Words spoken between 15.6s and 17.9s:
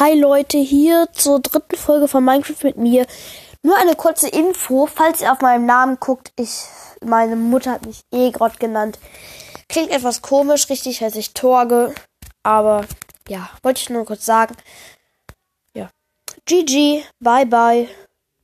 Ja. GG, bye bye.